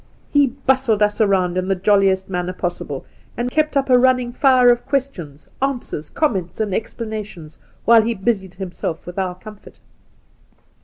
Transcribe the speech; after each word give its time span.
'He 0.31 0.47
bustled 0.47 1.03
us 1.03 1.21
around 1.21 1.59
in 1.59 1.67
the 1.67 1.75
joUiest 1.75 2.27
manner 2.27 2.53
pos 2.53 2.79
sible, 2.79 3.03
and 3.37 3.51
kept 3.51 3.77
up 3.77 3.87
a 3.87 3.99
running 3.99 4.31
fire 4.31 4.71
of 4.71 4.83
questions, 4.87 5.47
answers, 5.61 6.09
comments, 6.09 6.59
and 6.59 6.73
explanations, 6.73 7.59
whUe 7.87 8.03
he 8.03 8.15
busied 8.15 8.55
himself 8.55 9.05
with 9.05 9.19
our 9.19 9.35
comfort. 9.35 9.79